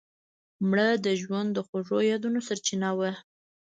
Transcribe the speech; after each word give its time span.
مړه 0.69 0.87
د 1.05 1.07
ژوند 1.21 1.49
د 1.53 1.57
خوږو 1.67 1.99
یادونو 2.11 2.39
سرچینه 2.47 2.89
وه 2.97 3.11